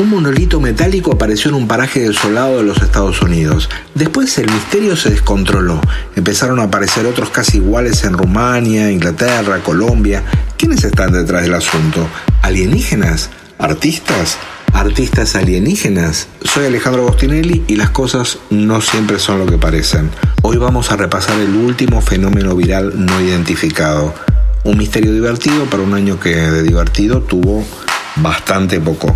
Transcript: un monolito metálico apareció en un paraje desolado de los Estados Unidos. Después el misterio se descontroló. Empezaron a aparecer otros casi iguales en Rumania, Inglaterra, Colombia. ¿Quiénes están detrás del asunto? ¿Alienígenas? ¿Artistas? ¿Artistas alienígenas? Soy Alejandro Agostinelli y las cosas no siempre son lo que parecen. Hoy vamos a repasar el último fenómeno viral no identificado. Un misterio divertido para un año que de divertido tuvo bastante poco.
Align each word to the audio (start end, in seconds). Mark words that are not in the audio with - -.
un 0.00 0.08
monolito 0.08 0.62
metálico 0.62 1.12
apareció 1.12 1.50
en 1.50 1.56
un 1.56 1.68
paraje 1.68 2.00
desolado 2.00 2.56
de 2.56 2.62
los 2.62 2.80
Estados 2.80 3.20
Unidos. 3.20 3.68
Después 3.94 4.38
el 4.38 4.50
misterio 4.50 4.96
se 4.96 5.10
descontroló. 5.10 5.78
Empezaron 6.16 6.58
a 6.58 6.64
aparecer 6.64 7.04
otros 7.04 7.28
casi 7.28 7.58
iguales 7.58 8.02
en 8.04 8.14
Rumania, 8.14 8.90
Inglaterra, 8.90 9.58
Colombia. 9.62 10.24
¿Quiénes 10.56 10.84
están 10.84 11.12
detrás 11.12 11.42
del 11.42 11.52
asunto? 11.52 12.08
¿Alienígenas? 12.40 13.28
¿Artistas? 13.58 14.38
¿Artistas 14.72 15.36
alienígenas? 15.36 16.28
Soy 16.44 16.64
Alejandro 16.64 17.02
Agostinelli 17.02 17.64
y 17.68 17.76
las 17.76 17.90
cosas 17.90 18.38
no 18.48 18.80
siempre 18.80 19.18
son 19.18 19.40
lo 19.40 19.46
que 19.46 19.58
parecen. 19.58 20.10
Hoy 20.40 20.56
vamos 20.56 20.90
a 20.92 20.96
repasar 20.96 21.38
el 21.38 21.54
último 21.54 22.00
fenómeno 22.00 22.56
viral 22.56 22.94
no 23.04 23.20
identificado. 23.20 24.14
Un 24.64 24.78
misterio 24.78 25.12
divertido 25.12 25.66
para 25.66 25.82
un 25.82 25.92
año 25.92 26.18
que 26.18 26.30
de 26.30 26.62
divertido 26.62 27.20
tuvo 27.20 27.66
bastante 28.16 28.80
poco. 28.80 29.14